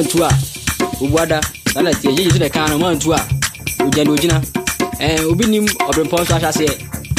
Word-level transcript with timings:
Antu 0.00 0.24
a 0.24 0.30
obuada 1.00 1.40
nana 1.74 1.90
tie 1.94 2.10
yeyi 2.10 2.30
so 2.32 2.38
de 2.38 2.48
kan 2.48 2.68
no 2.70 2.78
ma 2.78 2.88
antu 2.92 3.12
a 3.14 3.20
ogya 3.86 4.04
na 4.04 4.10
ogyina 4.12 4.36
eh 5.00 5.20
obi 5.30 5.44
nim 5.46 5.66
ɔbrempɔ 5.88 6.16
nso 6.22 6.34
ahyɛ 6.36 6.48
aseɛ 6.52 6.72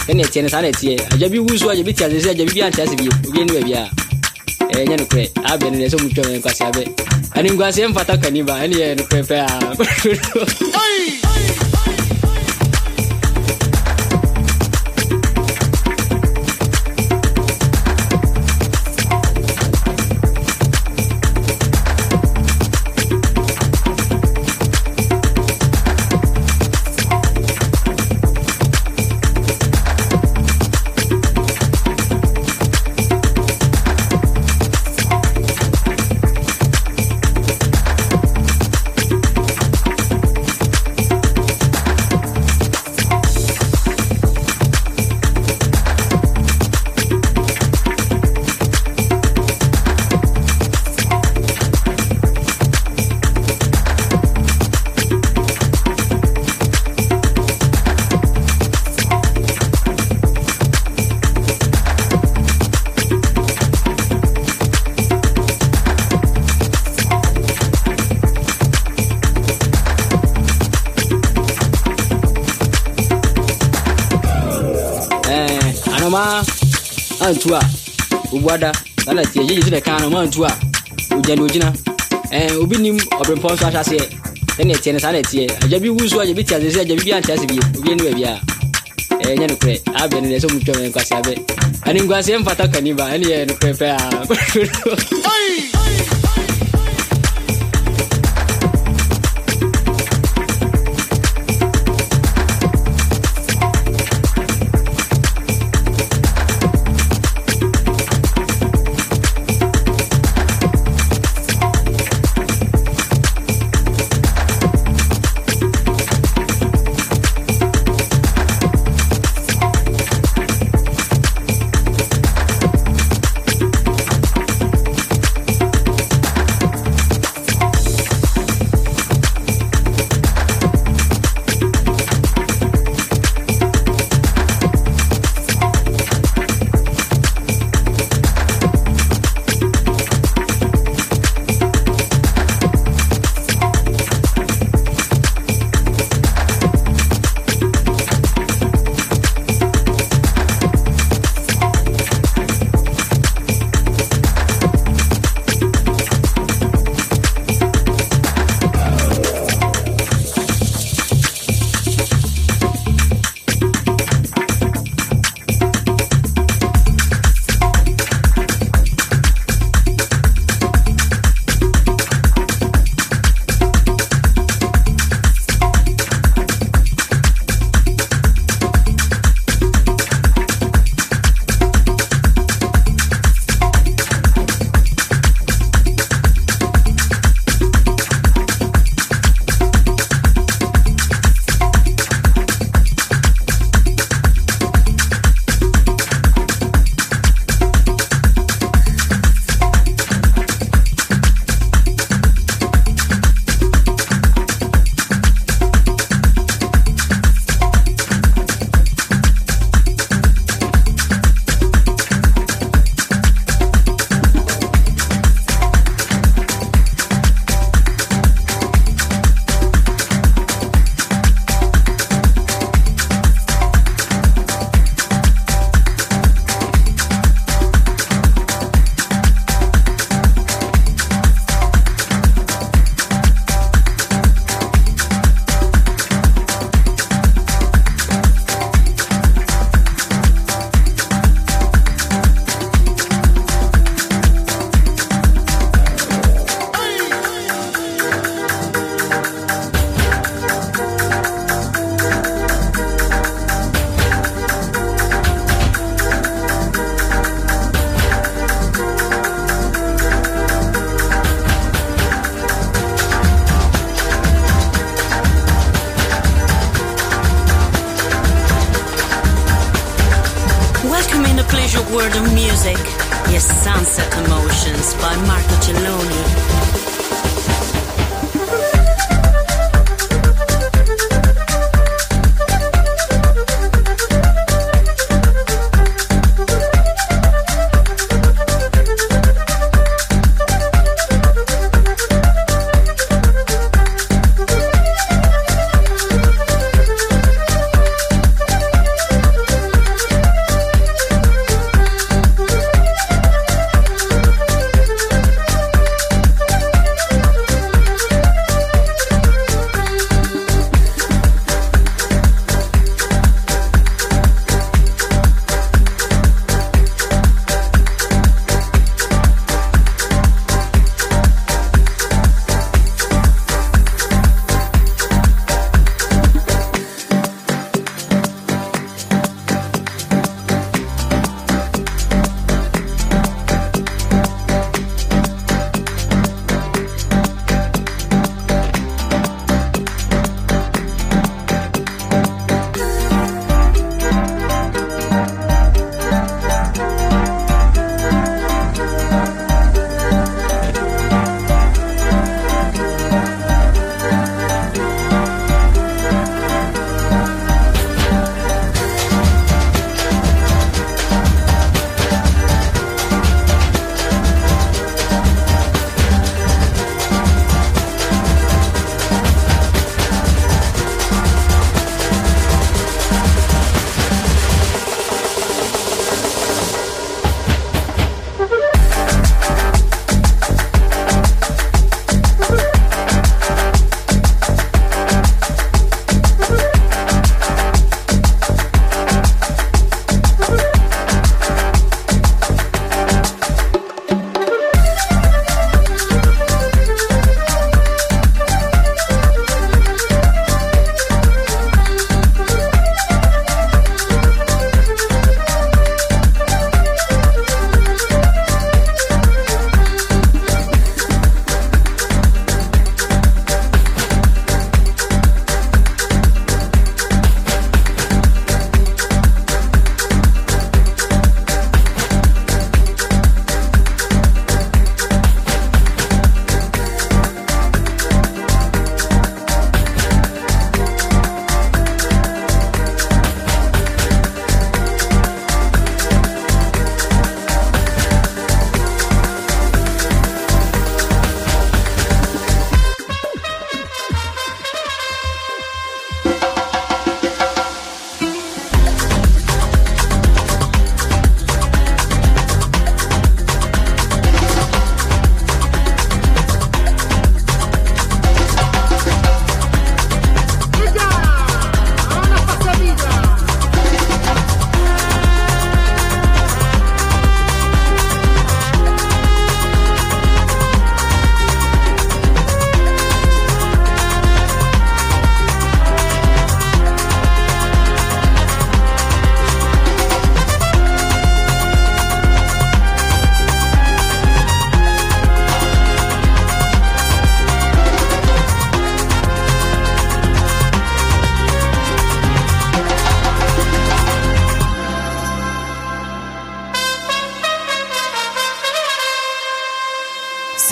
ɛne 0.10 0.22
ɛteɛ 0.26 0.42
no 0.44 0.50
saa 0.50 0.62
na 0.62 0.68
ɛteɛ 0.74 1.14
agya 1.14 1.30
bi 1.30 1.40
wu 1.40 1.58
so 1.58 1.70
agya 1.70 1.84
bi 1.84 1.94
te 1.94 2.04
sɛ 2.06 2.30
agya 2.34 2.46
bi 2.46 2.54
bi 2.54 2.62
ante 2.62 2.82
ase 2.82 2.96
bio 2.98 3.12
obi 3.28 3.40
ani 3.42 3.52
baabi 3.54 3.74
a 3.74 3.84
nyɛ 4.86 4.96
nokorɛ 5.02 5.24
abɛ 5.52 5.66
no 5.72 5.78
deɛ 5.78 5.90
sɛ 5.94 5.98
mutwa 6.04 6.24
me 6.30 6.38
nkwase 6.40 6.64
abɛ 6.70 6.84
ɛne 7.38 7.48
nkwaseɛ 7.54 7.88
mfata 7.92 8.18
kaniba. 8.22 8.54
Ɛne 8.64 8.76
yɛ 8.82 8.88
nokorɛ 8.98 9.24
pɛ 9.30 9.38
a 9.46 11.21
antu 77.42 77.56
a 77.56 77.62
obuada 78.34 78.72
nana 79.06 79.26
tie 79.26 79.42
yeyi 79.44 79.64
so 79.64 79.70
de 79.70 79.82
kan 79.82 80.02
no 80.02 80.10
ma 80.10 80.22
antu 80.22 80.46
a 80.46 80.52
ogya 81.16 81.36
na 81.36 81.44
ogyina. 81.44 81.74
Obi 82.62 82.78
nim 82.78 82.98
ɔbrempɔ 83.20 83.54
nso 83.54 83.66
ahyɛ 83.66 83.80
aseɛ. 83.82 84.06
Ɛne 84.60 84.74
ɛteɛ 84.76 84.94
no 84.94 85.00
saa 85.00 85.12
na 85.12 85.20
ɛteɛ. 85.20 85.64
Agya 85.64 85.80
bi 85.82 85.90
wu 85.90 86.08
so 86.08 86.20
agya 86.22 86.36
bi 86.36 86.44
te 86.44 86.56
ase 86.56 86.70
sɛ 86.76 86.82
agya 86.82 86.96
bi 86.96 87.04
bi 87.04 87.12
ante 87.14 87.32
ase 87.34 87.46
bio. 87.46 87.62
Obi 87.78 87.92
ani 87.92 88.02
baabi 88.04 88.24
a 88.24 88.34
eh 89.22 89.36
nyɛ 89.36 89.48
nokorɛ. 89.50 89.76
Abɛ 90.02 90.22
no 90.22 90.28
deɛ 90.30 90.40
sɛ 90.40 90.48
mutwa 90.54 90.76
me 90.80 90.90
nkwase 90.90 91.14
ɛne 91.88 92.00
nkwaseɛ 92.06 92.38
mfata 92.42 92.68
kaniba 92.72 93.06
ɛne 93.10 93.26
yɛ 93.26 93.46
nokorɛ 93.50 93.74
pɛ 93.74 93.88
a 93.90 95.18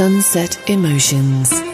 Sunset 0.09 0.57
Emotions. 0.67 1.68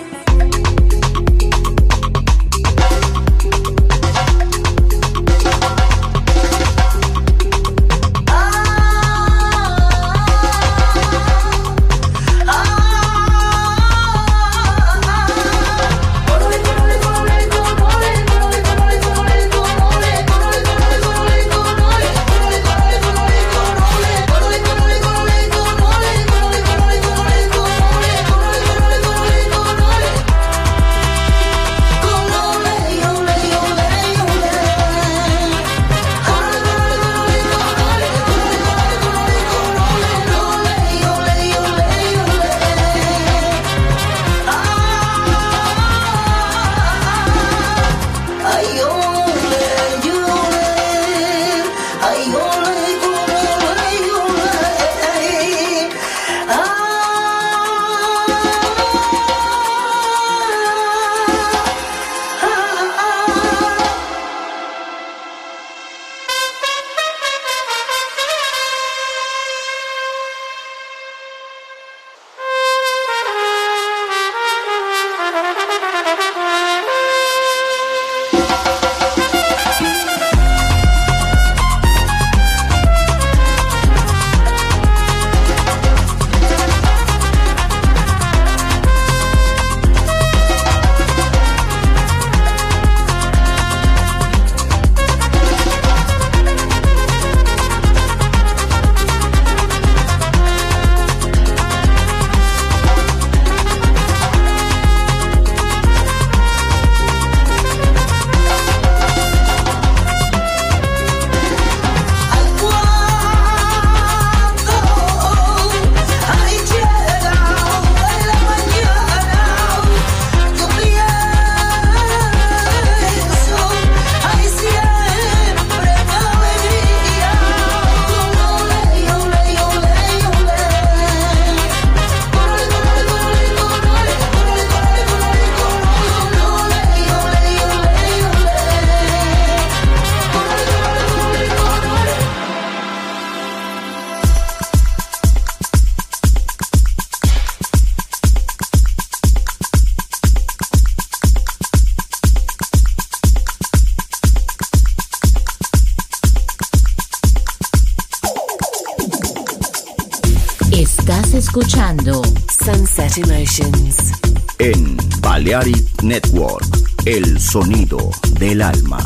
Balearic 165.45 166.01
Network, 166.01 166.65
el 167.05 167.39
sonido 167.39 168.09
del 168.39 168.63
alma. 168.63 168.97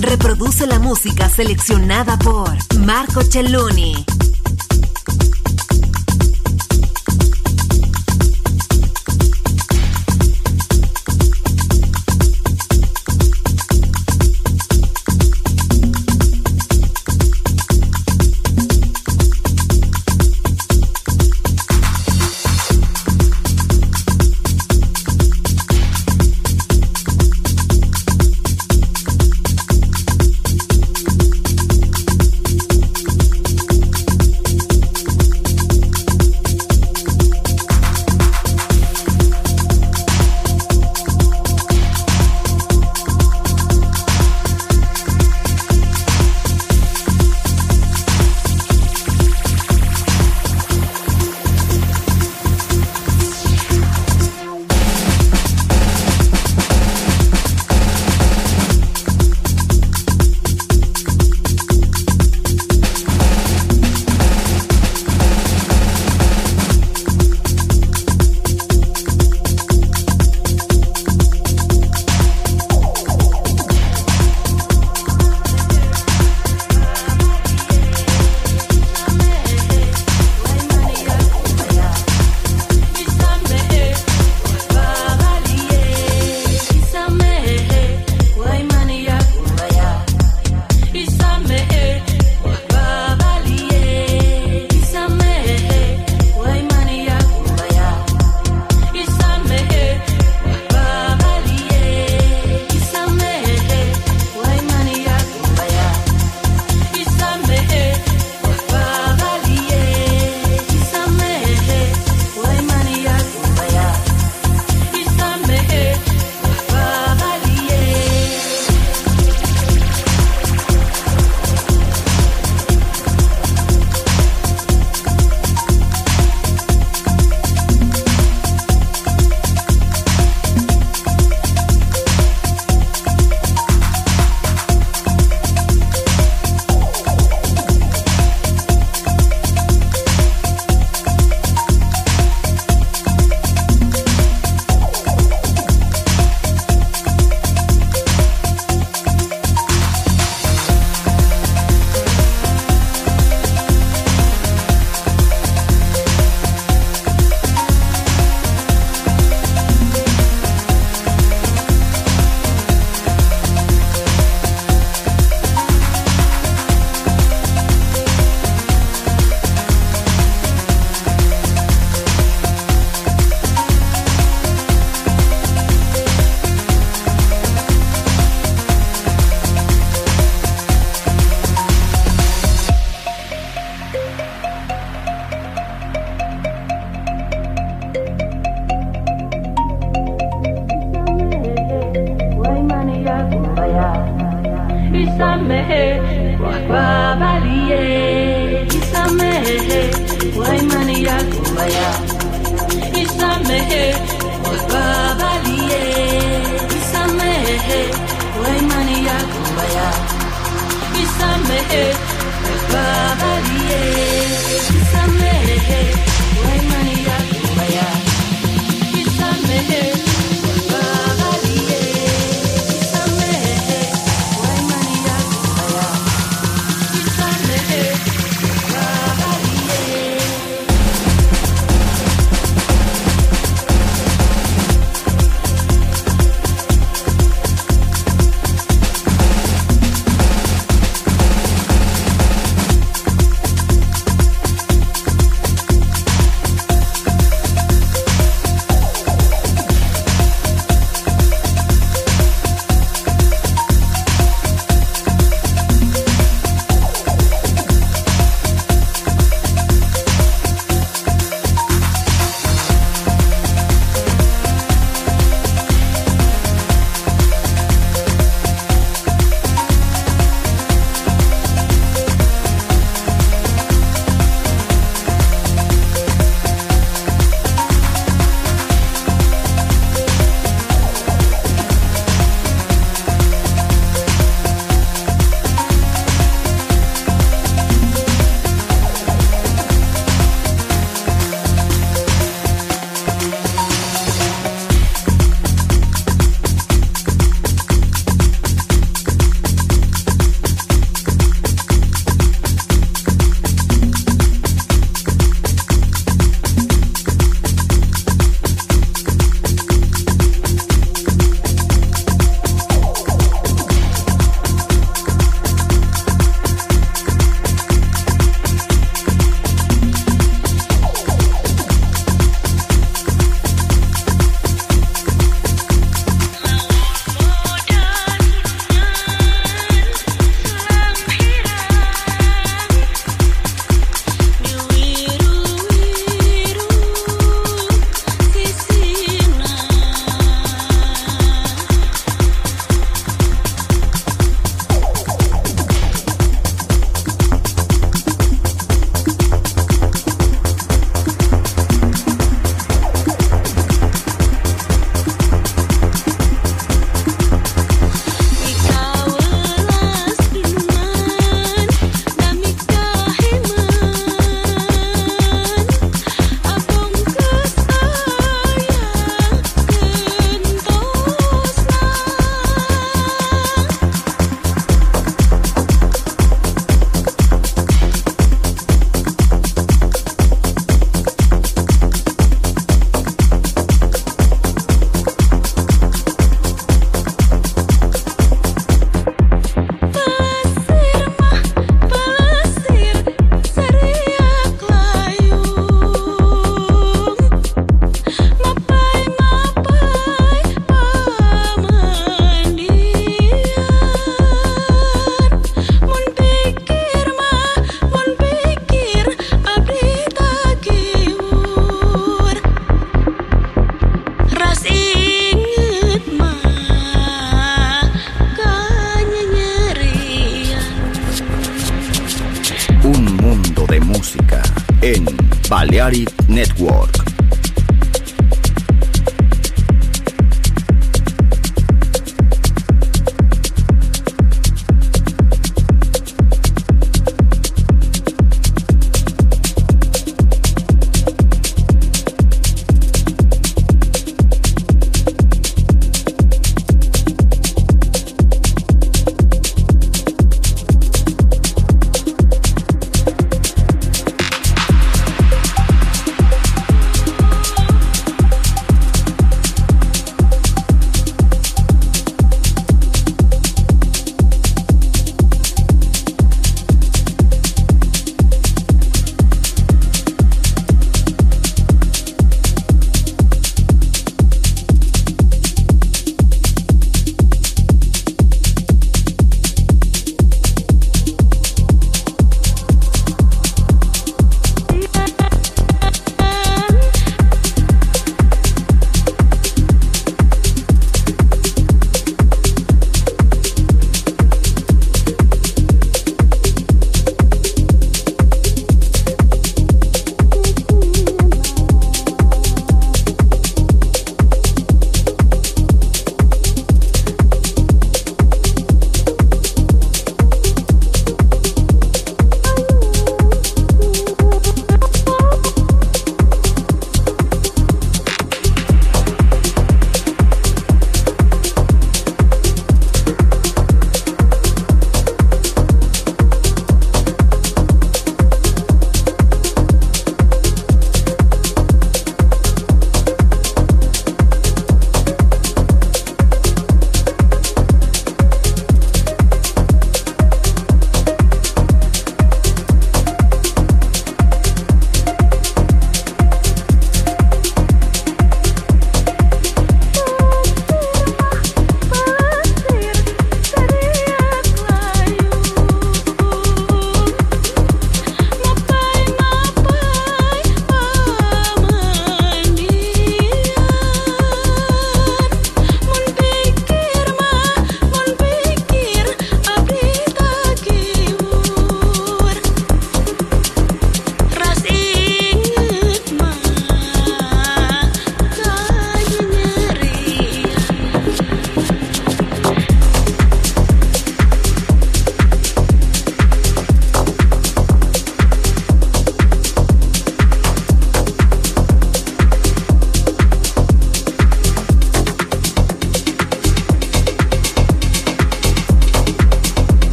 Reproduce 0.00 0.66
la 0.66 0.78
música 0.78 1.28
seleccionada 1.28 2.18
por 2.18 2.48
Marco 2.78 3.20
Celloni 3.20 4.02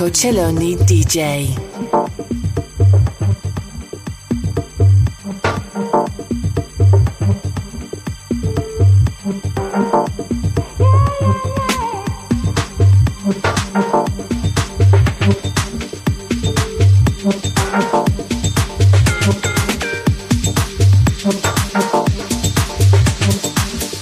Marco 0.00 0.14
DJ. 0.14 1.50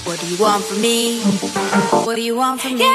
What 0.05 0.19
do 0.21 0.27
you 0.27 0.37
want 0.37 0.63
from 0.63 0.81
me? 0.81 1.19
What 2.05 2.15
do 2.15 2.21
you 2.21 2.37
want 2.37 2.61
from 2.61 2.77
me? 2.77 2.88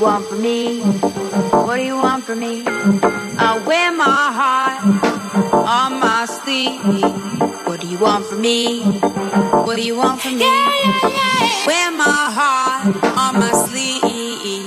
Want 0.00 0.26
from 0.26 0.40
me? 0.40 0.80
What 0.80 1.76
do 1.76 1.82
you 1.82 1.96
want 1.96 2.24
from 2.24 2.38
me? 2.40 2.62
I 2.66 3.62
wear 3.66 3.92
my 3.92 4.32
heart 4.38 4.82
on 5.52 6.00
my 6.00 6.24
sleeve. 6.24 6.80
What 7.66 7.80
do 7.82 7.86
you 7.86 7.98
want 7.98 8.24
from 8.24 8.40
me? 8.40 8.82
What 8.82 9.76
do 9.76 9.82
you 9.82 9.96
want 9.96 10.22
from 10.22 10.38
me? 10.38 10.44
Yeah, 10.44 10.72
yeah, 10.84 11.08
yeah. 11.08 11.66
Wear 11.66 11.90
my 11.92 12.30
heart 12.38 12.96
on 13.24 13.40
my 13.40 13.52
sleeve. 13.52 14.64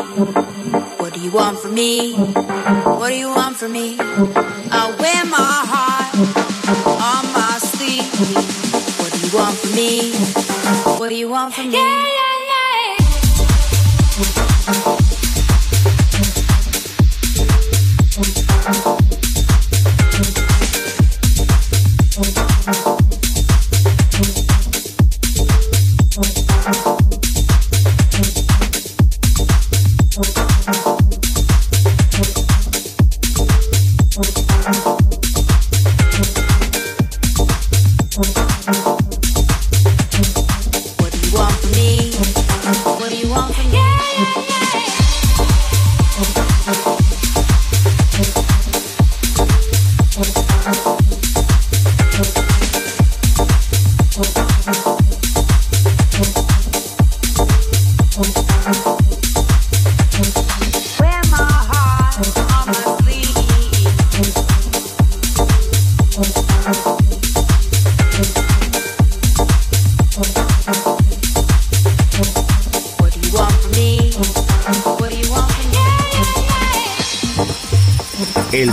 What 0.99 1.13
do 1.15 1.19
you 1.19 1.31
want 1.31 1.57
from 1.57 1.73
me? 1.73 2.13
What 2.13 3.09
do 3.09 3.15
you 3.15 3.29
want 3.29 3.57
from 3.57 3.71
me? 3.71 3.97
I 3.99 4.95
wear 4.99 5.25
my 5.25 5.63
heart 5.71 6.13
on 7.09 7.25
my 7.33 7.57
sleeve. 7.57 8.05
What 8.99 9.11
do 9.11 9.17
you 9.25 9.31
want 9.35 9.57
from 9.57 9.73
me? 9.75 10.13
What 10.99 11.09
do 11.09 11.15
you 11.15 11.29
want 11.29 11.55
from 11.55 11.69
me? 11.69 11.77
Yeah, 11.77 12.03
yeah, 12.19 12.37
yeah. 14.93 15.02